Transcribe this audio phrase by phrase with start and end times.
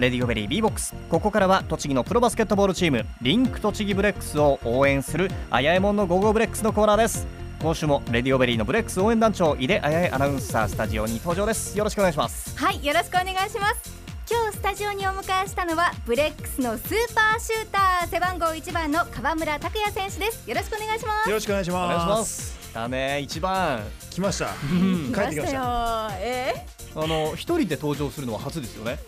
[0.00, 0.94] RADIO BERRY B-BOX。
[1.10, 7.26] ここからは栃木のプロバスケットボールチームリンク栃木ブレックスを応援するあやえもんのゴーゴーブレックスのコーナーです。
[7.60, 11.76] 今週も RADIO BERRY のブレックス応援団長井出あやえアナウンサースタジオに登場です。
[11.76, 12.58] よろしくお願いします。
[12.58, 14.00] はいよろしくお願いします。
[14.30, 20.48] 今日スタジオにお迎えしたのはブレックスのスーパーシューター背番号1番の川村卓也選手です。
[20.48, 21.28] よろしくお願いします。
[21.28, 21.84] よろしくお願いします。
[21.84, 22.74] お願いします。
[22.74, 23.82] だね一番。
[24.10, 24.54] 来ました。
[24.72, 25.12] うん。
[25.12, 25.58] 帰ってきました。
[25.58, 26.10] よ。
[26.20, 28.98] えあの一人で登場するのは初ですよね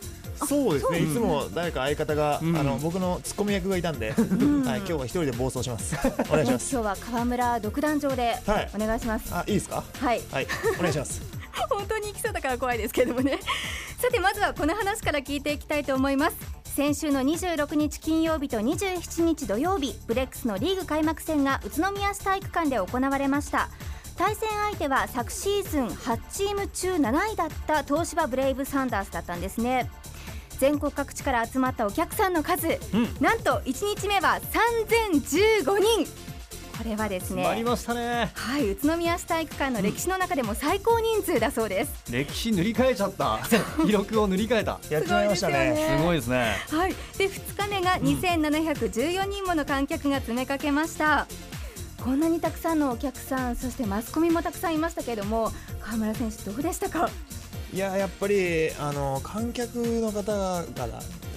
[0.47, 0.99] そうですね。
[1.01, 2.57] いつも誰か相方が、うん。
[2.57, 5.97] あの僕のツッコミ役がいたんで、はいん今日は一人で暴走します。
[6.31, 6.73] お願いしー、ます。
[6.73, 8.71] 今日は川村独壇場ではい。
[8.75, 9.83] お願いします、あ、いいですか？
[10.01, 10.21] はい。
[10.31, 10.47] はい、
[10.79, 11.23] お願いします。
[11.71, 13.39] 本当に行きそうだから怖いですけれどもね。
[14.01, 16.37] さてまずはこの話から聞いていきたいと思います。
[16.75, 23.69] 先週の26日金曜日と27日土曜日ブレックスのリーグ開幕戦が宇都宮市体育館で行われました。
[24.17, 29.91] 対戦相手は昨シーズン8チーム中7位だった東芝ブレイブサンダースだったんですね
[30.59, 32.79] 全国各地から集まったお客さんの数、うん。
[33.21, 34.41] なんと1日目は
[35.11, 36.33] 3015人。
[36.79, 38.33] これはですねりましたね。
[38.35, 43.39] はい宇都宮市体育館の歴史の中でも最高人数だそうです、歴史塗り替えちゃった。
[43.85, 44.81] 記録を塗り替えた。
[44.91, 45.97] やっちまいましたね。
[45.99, 46.57] すごいですよね。
[46.67, 46.79] すごいですね。
[46.79, 51.27] はい、で2日目が2714人もの観客が詰めかけました、
[52.03, 57.09] こんなにたくさんのお客さんそしてマスコミもたくさんいましたけれども川村選手どうでしたか？
[57.73, 60.63] いや、やっぱり、あの観客の方が、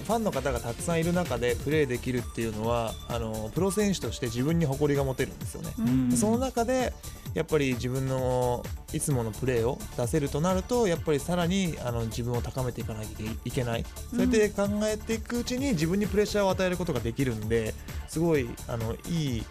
[0.06, 5.72] ファンの方がたくさんいる中でプレーできるっていうのは、あのプロ選手として自分に誇りが持てるんですよね。
[5.78, 6.92] うんその中で
[7.34, 17.74] やっぱり自分のいつものプレーを出せるとなるとやっぱりさらにあの自分を高めていかなきゃいけないそうやって考えていくうちに自分にプレッシャーを与えることができるんで
[18.08, 19.44] すごいあのいい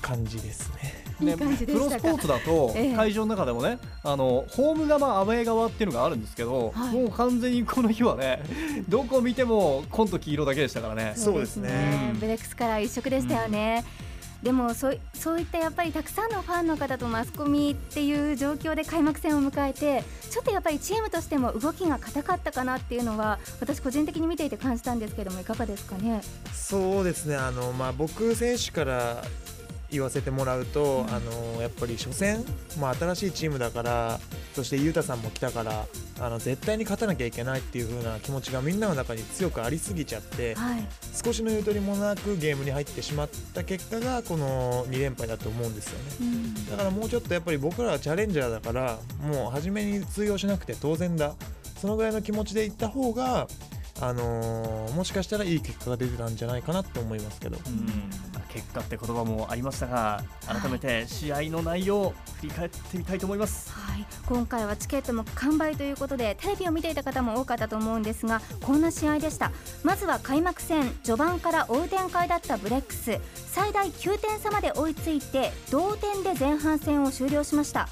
[0.00, 1.07] 感じですね。
[1.20, 2.96] いい感じでプロスポーツだとええ。
[2.96, 6.94] 会場の中でもね、あのホーム側アウェー側っていうのがあるんですけど、はい。
[6.94, 8.42] もう完全にこの日はね
[8.88, 11.14] どこ見ても紺と黄色だけでしたからね。
[11.16, 12.12] そうですね。
[12.20, 13.84] ブレックスカラー一色でしたよね、
[14.42, 26.22] でもそういそういったやっぱりたくさんのファンの方とマスコミっていう状況で開幕戦を迎えてちょっとやっぱりチームとしても動きが硬かったかなっていうのは私個人的に見ていて感じたんですけどもいかがですかね？
[26.52, 27.36] そうですね。
[27.36, 29.22] あの、まあ、僕選手から
[29.90, 32.44] 言わせてもらうと、あのやっぱり初戦、
[32.78, 34.20] まあ、新しいチームだから
[34.54, 35.86] そして裕太さんも来たから
[36.20, 40.84] あの絶対に勝たなきゃいけないっていう風な気持ちがみんなの中に強くありすぎちゃってはい。
[41.24, 46.04] 少しのゆとりもなくゲームに入ってしまった結果がこの2連敗だと思うんですよね。
[46.20, 46.66] うん。
[46.66, 51.34] だからもうちょっとやっぱり僕らはチャレンジャーだからもう初めに通用しなくて当然だ。
[51.80, 53.46] そのぐらいの気持ちでいった方が、
[54.00, 57.56] あのーもしかしたらいい結果が出てたんじゃないかなって思いますけど。
[57.66, 58.27] うん
[58.58, 63.70] 結果って言葉もありましたが改めて試合の内容を振り返ってみたいと思います。
[63.70, 69.52] はい、今回はチケットも完売ということでテレビを見ていた方も多かったと思うんですがこんな試合でした。
[69.84, 73.20] まずは開幕戦序盤から追う展開だったブレックス。
[73.46, 77.88] 最大9点差まで追いついて同点で前半戦を終了しました。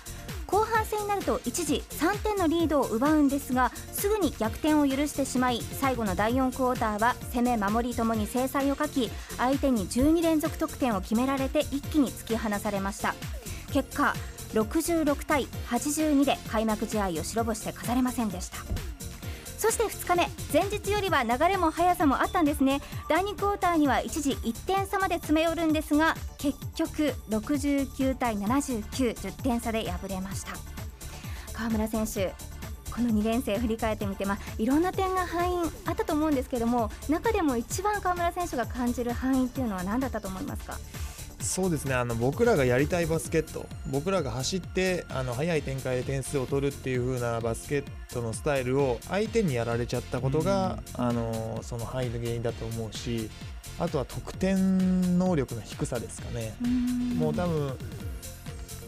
[0.47, 13.15] 後半戦になると一時3点のリードを奪うんですがすぐに逆転を許してしまい最後の第4クォーターは攻め守りともに制裁をかき相手に12連続得点を決められて一気に突き放されました。
[13.73, 14.15] 結果
[14.53, 18.59] 66対82で開幕試合を白星で飾れませんでした。
[19.57, 22.83] そして2日目前日よりは流れも速さもあったんですね。
[23.09, 30.53] 第2クォーターには一時1点差まで詰め寄るんですが結局69対7910点差で敗れました。
[31.55, 32.34] 川村選手
[32.97, 40.79] この2連戦振り返ってみて、まあ、いろんな点が敗因あったと思うんですけども中でも一番川村選手が感じる敗因っていうのは何だったと思いますか？
[41.39, 53.31] そうですねあの僕らがやりたいバスケット僕らが走ってあの速い展開で点数を取るっていう風なバスケットのスタイルを相手にやられちゃったことが、あのその範囲の原因だと思うし
[53.78, 56.57] あとは得点能力の低さですかね。
[57.17, 57.77] もう多分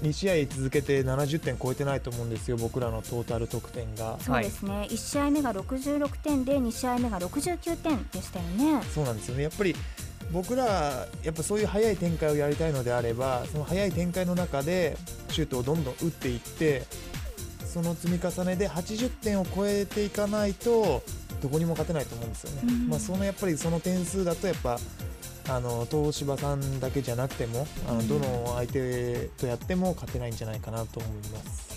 [0.02, 4.18] 2試合続けて70点超えてないと思うんですよ、僕らのトータル得点が。
[4.20, 8.82] そうですね、1試合目が66点で2試合目が69点でしたよね。
[8.94, 9.74] そうなんですよねやっぱり
[10.32, 14.96] 僕らやっぱそういう速い展開をやりたいのであればその速い展開の中で
[15.30, 16.82] シュートをどんどん打っていって
[17.64, 21.02] その積み重ねで80点を超えていかないと
[21.40, 22.62] どこにも勝てないと思うんですよね。
[22.64, 24.78] うんまあ、そのやっぱりその点数だとやっぱ
[25.48, 31.68] あの東芝さんだけじゃなくてもあのどの相手とやっても勝てないんじゃないかなと思います。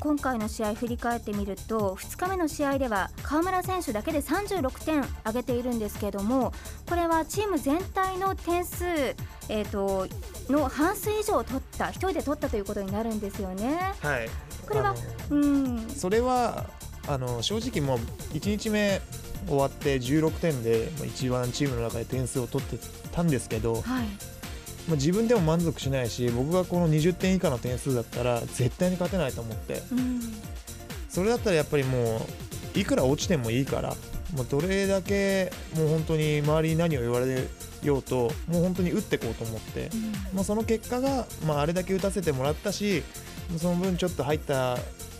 [0.00, 6.52] 今回の試合振り返ってみると2日目の試合では河村選手だけで36点挙げているんですけども
[6.86, 10.06] これはチーム全体の点数、えー、と
[10.52, 13.94] の半数以上取った1人で取ったということになるんですよね。
[14.02, 14.28] はい、
[14.68, 14.94] これは
[15.30, 16.66] うんそれは
[17.06, 17.98] あの正直もう
[18.34, 19.00] 1日目
[19.46, 22.78] 終わって16点でまあ一番チームの中で点数を取って
[23.12, 24.06] たんですけど、はい。
[24.86, 29.82] まあ、自分でも満足しないし僕がこの20点以下の点数だったら絶対に勝てないと思って。
[29.92, 30.20] うん。
[31.08, 32.26] それだったらやっぱりも
[32.74, 33.94] ういくら落ちてもいいから
[34.34, 37.46] もうどれだけもう本当に周りに何を言われ
[37.84, 39.90] ようともう本当に打っていこうと思って、
[40.34, 43.04] まあ、その結果が、まあ、あれだけ打たせてもらったし
[43.58, 44.76] その分ちょっと入った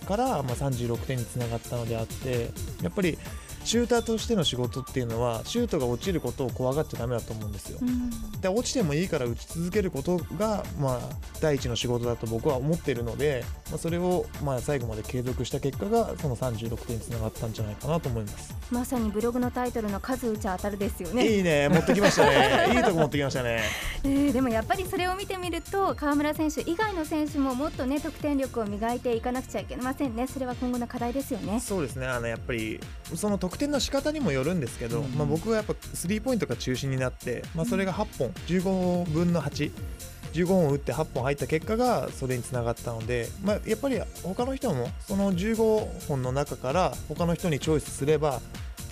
[0.09, 2.51] から、まあ、36点につながったのであって
[2.83, 3.17] やっぱり
[3.65, 7.85] シューターとしての仕事っていうのはシュートが落ちることを怖がっちゃダメだと思うんですよう。
[7.85, 11.01] んで落ちてもいいから打ち続けることが、まあ、
[11.41, 18.55] 第一の仕事だと僕は思っているので、まあ、それを、まあ、最後まで継続した結果がその36点につながったんじゃないかなと思います。
[18.71, 21.27] まさにブログのタイトルの数打ち当たるですよね。
[21.27, 23.63] いいね持ってきましたね いいとこ持ってきましたね。
[24.05, 32.81] えーでもやっぱりそれを見てみると河村選手以外の選手ももっとね得点力を磨いていかなくちゃいけませんねそれは今後の課題ですよねそうですねあのやっぱり
[33.15, 35.15] その得点の仕方にもよるんですけど、うん。
[35.15, 39.73] まあ、僕はやっぱスリーポイントが中心になって、まあ、それが8本15分の8
[40.35, 48.41] 15本打って8本入った結果がそれにつながったので、まあ、やっぱり他の人もその15本の中から他の人にチョイスすれば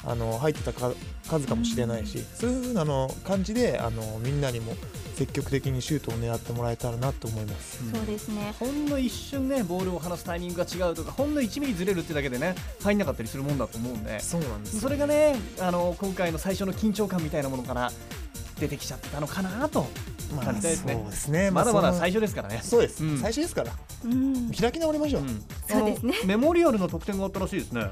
[0.05, 0.93] あの入ってたか
[1.29, 4.75] 数かもしれないし、そういう風なの感じであのみんなにも
[5.15, 7.79] 積極的にシュートを狙ってもらえたらなと思います。
[7.93, 8.55] そうですね。
[8.59, 14.19] ほんの一瞬ねボールを離すタイミングが違うとかほんの1ミリずれるってだけでね入んなかったりするもんだと思うんで。
[14.21, 17.93] そうなんですよそれがねあの今回の最初の緊張感みたいなものから
[18.59, 19.87] 出てきちゃってたのかなと
[20.35, 20.95] まあ感じたいですね。
[20.95, 21.51] そうですね。
[21.51, 22.61] まだまだ最初ですからね。
[22.63, 23.19] そうです、うん。
[23.19, 23.73] 最初ですから。
[24.05, 24.51] うん。
[24.51, 25.45] 開き直りましょう、うん。
[25.69, 26.15] そうですね。
[26.25, 27.91] メモリアルの得点があったらしいですね。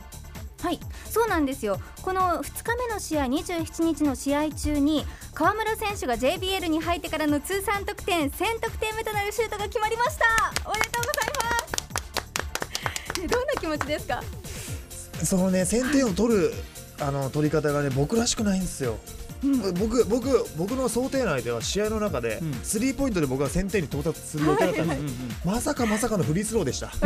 [0.63, 0.79] はい
[1.09, 1.81] そうなんですよ。
[2.03, 5.05] この2日目の試合27日の試合中に
[5.35, 10.25] 河村選手が JBL に入ってからの通算得点1000得点目となるシュートが決まりました。
[10.69, 13.21] おめでとうございます。
[13.23, 14.23] えどんな気持ちですか？
[15.25, 16.53] そのね先点を取る
[17.01, 18.99] あの取り方がね僕らしくないんですよ、
[19.79, 22.55] 僕僕僕の想定内では試合の中でうん。
[22.63, 25.09] スリーポイントで僕は1000点に到達する予定だったんですよ、
[25.45, 26.91] まさかまさかのフリースローでした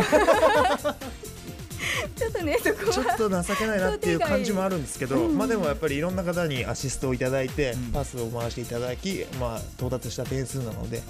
[2.16, 5.36] ちょっとねそこ ちょはっと情けないなっていう感じもあるんですけど、うん。
[5.36, 7.92] まあでもやっぱりいろんな方にアシストをいただいて、うん。
[7.92, 11.02] パスを回していただき、まあ、到達した点数なので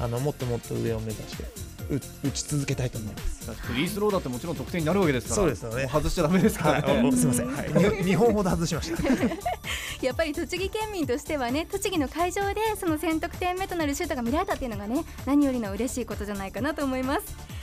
[0.00, 1.44] あのもっともっと上を目指して
[1.90, 3.52] う打ち続けたいと思います。
[3.52, 5.88] フリースローだってもちろん得点になるわけですからそうですよね。
[5.90, 7.08] 外しちゃダメですかはい、らね。
[7.08, 9.02] おすみません、はい、2本ほど外しました。
[10.04, 17.53] やっぱり栃木県民としてはね栃木の会場でその1000得点目となるシュートが見られたっていうのがね何よりの嬉しいことじゃないかなと思います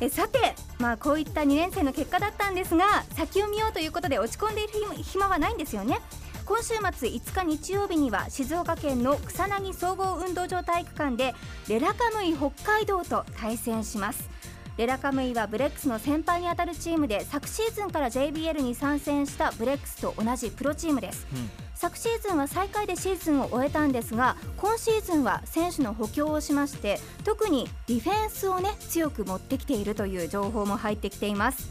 [0.00, 4.72] えさて、まあ、こういった2連戦の結果だったんですが先を見ようということで落ち込んでいる
[5.02, 6.00] 暇はないんですよね。
[6.44, 11.34] 今週末5日日曜日には静岡県の草薙総合運動場体育館で
[11.68, 14.30] レラカムイ北海道と対戦します。
[14.76, 21.26] レラカムイはブレックスの先輩にあたるチームで昨シーズンから JBL に参戦したブレックスと同じプロチームです。
[21.32, 21.65] うん。
[21.76, 31.68] 昨シーズンは最下位でシーズンを終えたんですが今シーズンは選手の補強をしまして特にディフェンスをね強く持ってきているという情報も入ってきています。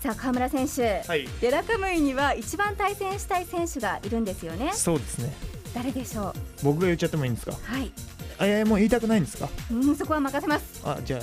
[0.00, 4.72] さあ河村選手、はい、デラカムイには一番対戦したい選手がいるんですよね。
[4.74, 5.34] そうですね。
[5.74, 6.64] 誰でしょう？
[6.64, 7.52] 僕が言っちゃってもいいんですか？
[7.52, 7.92] はい。
[8.38, 9.48] あ、いやもう言いたくないんですか？
[9.70, 10.80] うんそこは任せます。
[10.84, 11.22] あ、じゃあ、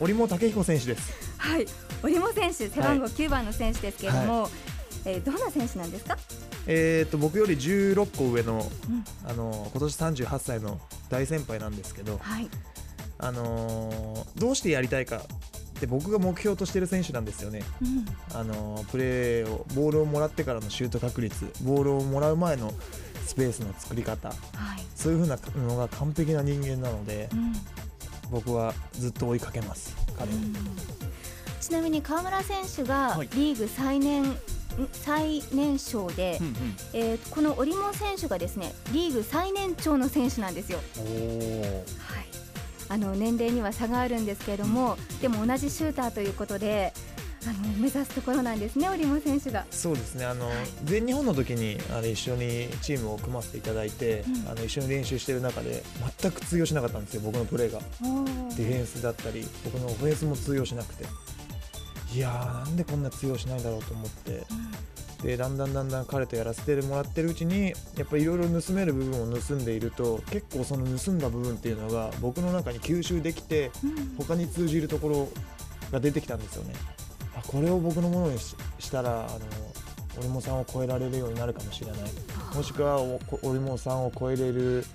[0.00, 1.12] 折茂武彦選手です。
[1.38, 1.66] はい。
[2.02, 4.50] 折茂選手背番号9番の選手ですけれども、
[5.04, 6.18] えーどんな選手なんですか、
[6.72, 9.04] えっ、と僕より16個上のうん。
[9.28, 12.48] あの今年38歳の大先輩なんですけど、はい。
[13.18, 15.20] あのーどうしてやりたいかっ
[15.80, 17.62] て僕が目標としてる選手なんですよね。
[17.82, 18.06] うん。
[18.38, 22.72] あのープレーをボールをもらってからのシュート確率、ボールをもらう前の
[23.26, 24.36] スペースの作り方、はい。
[24.94, 27.52] そういう風なのが完璧な人間なので、うん。
[28.30, 29.96] 僕はずっと追いかけます。
[30.16, 30.30] 彼。
[30.30, 30.34] を。
[31.60, 33.28] ちなみに河村選手がはい。
[33.34, 34.36] リーグ最年、ん
[34.92, 36.54] 最年少で、うんうん。
[36.92, 40.78] えーこの織茂選手がですねリーグ最年長の選手なんですよ。
[40.98, 42.26] はい、
[42.88, 46.92] あの年齢には差があるんですけれども、でも同じシューターということで
[47.44, 49.64] あの目指すところなんですね織茂選手が。
[49.70, 50.24] そうですね。
[50.24, 50.56] あの、はい。
[50.84, 54.50] 全日本の時にあの一緒にチームを組ませていただいて、うん。
[54.50, 55.82] あの一緒に練習してる中で
[56.20, 57.78] 全く通用しなかったんですよ僕のプレーが。
[58.02, 58.24] お
[58.56, 61.04] ディフェンスだったり僕のオフェンスも通用しなくて
[62.12, 64.42] いやーなんでこんな通用しないんだろうと思って。
[65.22, 74.14] でだんだんだんだん彼とやらせてもらってるうちにやっぱりいろいろ盗める部分を盗んでいると結構その盗んだ部分っていうのが僕の中に吸収できてうん。
[74.16, 75.28] 他に通じるところ
[75.92, 76.72] が出てきたんですよね。
[77.36, 79.38] あこれを僕のものにししたらあの
[80.18, 82.00] 織茂さんを超えられるようになるかもしれない。
[82.54, 84.86] もしくはおこ織茂さんを超えれる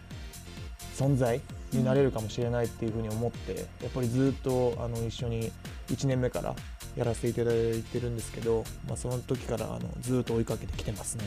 [0.95, 1.39] 存在
[1.71, 5.51] になれるかもしれないっていうふうに思ってやっぱりずっとあの一緒に
[5.89, 6.55] 1年目から
[6.95, 11.25] やらせていただいてるんですけど、まあ、その時からあのずっと追いかけてきてますね。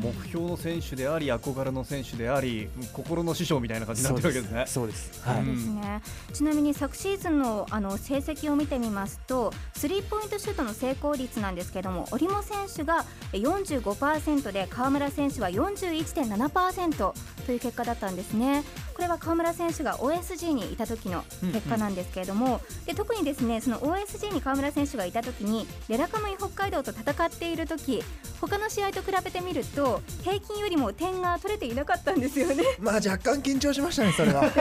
[0.00, 4.64] もう目標の選手であり憧れの選手であり心の師匠みたいな感じになってるわけですね。
[4.66, 17.12] そうですね、ちなみに昨シーズンのあの成績を見てみますとスリーポイントシュートの成功率なんですけども織茂選手が45%で川村選手は41.7%
[17.46, 18.62] という結果だったんですね。
[18.94, 21.22] これは川村選手が OSG にいた時の
[21.52, 28.02] 結果なんですけれども、うんうん、で特にですねその OSG に川村選手がいた時にレラカムイ北海道と戦っている時
[28.40, 32.64] 他の試合と比べてみると平均よりも点が取れていなかったんですよね。
[32.78, 34.42] まあ若干緊張しましたねそれは。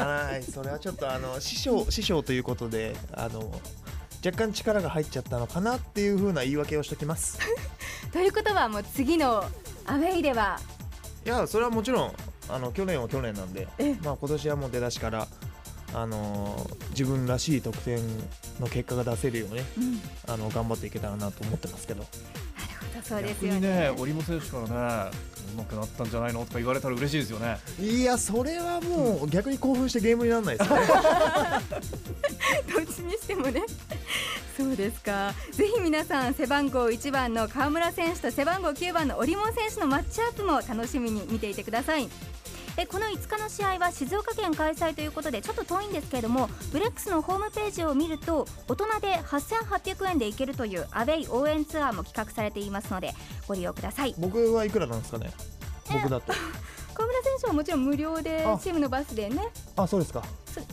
[0.00, 3.60] はいそれはちょっとあの師匠師匠ということであの
[4.24, 7.38] 若干力が入っちゃったのかなっていうふうな言い訳をしておきます。
[8.12, 9.44] ということはもう次の
[9.86, 10.58] アウェイでは
[11.24, 12.12] いやそれはもちろん
[12.48, 13.68] あの去年は去年なんで、
[14.02, 15.26] まあ、今年はもう出だしから、
[15.94, 17.98] あのー、自分らしい得点
[18.60, 19.64] の結果が出せるように、うん、
[20.26, 22.00] あの頑張っていけたらなと思ってますけど。
[22.00, 22.08] なる
[22.92, 23.60] ほどそうですよね。
[23.60, 25.10] ね織茂選手からね
[25.54, 27.58] うまくなったんじゃないのとか言われたら嬉しいですよね。
[27.80, 30.78] いやそれはもう逆に興奮してゲームにならないですね。
[32.74, 33.62] どっちにしてもね。
[34.56, 35.34] そうですか。
[35.52, 42.08] ぜひ皆さん背番号1番の川村選手と背番号9番の織茂選手のマッチアップも楽しみに見ていてください
[42.78, 53.14] えこの5日の試合は静岡県開催ということでちょっと遠いんですけれどもブレックスのホームページを見ると大人で8800円で行けるというアウェイ応援ツアーも企画されていますので
[53.48, 54.14] ご利用ください。
[54.18, 55.32] 僕はいくらなんですかね？
[55.90, 56.32] 僕だと。
[56.92, 59.48] 河村選手はもちろん無料でチームのバスでね。
[59.76, 60.22] あそうですか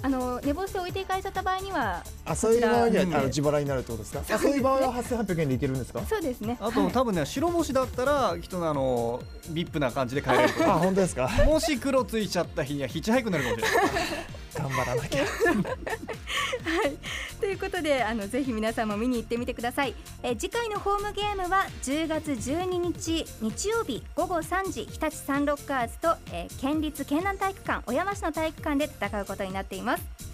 [0.06, 4.36] あの寝坊して置いていかれちゃった場合にはあそういう場合には、あの自腹になるってことですか？
[4.36, 6.02] あそういう場合は8800円でいけるんですか？
[6.06, 6.58] そうですね。
[6.60, 11.30] あと、多分ね白星だったら人のあのビップな感じで帰れるあ本当ですか？
[11.48, 13.92] もし黒ついちゃった日にはヒッチハイクになるかもしれない。
[14.56, 15.24] 頑張らなきゃ
[16.64, 16.98] はい。
[17.40, 19.96] ということであのぜひ皆さんも見に行ってみてください。
[20.22, 30.34] え次回のホームゲームは10月12日日曜日午後3時日立サンロッカーズと、えー、県立県南体育館小山市の体育館で戦うことになっています。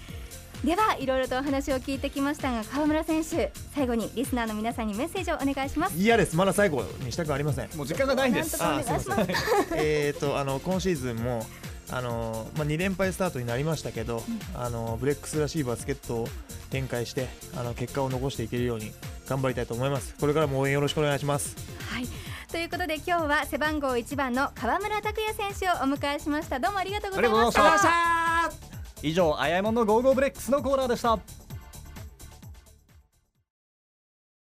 [0.63, 5.97] ではいろいろとお話を聞いてきましたが川村選手最後にリスナーの皆さんにメッセージをお願いします。
[5.97, 6.35] 嫌です。
[6.35, 7.69] まだ最後にしたくありません。
[7.75, 8.61] もう時間がないんです。
[8.61, 9.35] あすみません。
[9.75, 11.45] えっとあの今シーズンも
[11.91, 16.27] あのまあ、2連敗スタートになりましたけど、うん、あのブレックスらしいバスケットを
[16.69, 17.27] 展開して
[17.58, 18.91] あの結果を残していけるように
[19.27, 20.15] 頑張りたいと思います。
[20.19, 21.55] これからも応援よろしくお願いします。
[21.89, 22.05] はい。
[22.51, 26.60] ということで今日は背番号1番の川村卓也選手をお迎えしました。
[26.60, 28.69] どうもありがとうございました。
[29.01, 31.19] 以上あやえもんのゴーゴーブレックスのコーナーでした